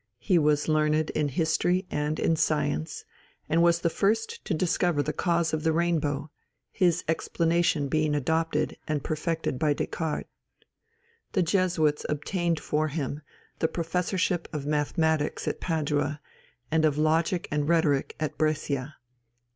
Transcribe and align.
He 0.17 0.39
was 0.39 0.67
learned 0.67 1.11
in 1.11 1.27
history 1.27 1.85
and 1.91 2.19
in 2.19 2.35
science, 2.35 3.05
and 3.47 3.61
was 3.61 3.81
the 3.81 3.89
first 3.91 4.43
to 4.45 4.55
discover 4.55 5.03
the 5.03 5.13
cause 5.13 5.53
of 5.53 5.61
the 5.61 5.71
rainbow, 5.71 6.31
his 6.71 7.03
explanation 7.07 7.87
being 7.87 8.15
adopted 8.15 8.77
and 8.87 9.03
perfected 9.03 9.59
by 9.59 9.73
Descartes. 9.73 10.25
The 11.33 11.43
Jesuits 11.43 12.03
obtained 12.09 12.59
for 12.59 12.87
him 12.87 13.21
the 13.59 13.67
Professorship 13.67 14.47
of 14.51 14.65
Mathematics 14.65 15.47
at 15.47 15.59
Padua, 15.61 16.19
and 16.71 16.83
of 16.83 16.97
Logic 16.97 17.47
and 17.51 17.69
Rhetoric 17.69 18.15
at 18.19 18.39
Brescia. 18.39 18.95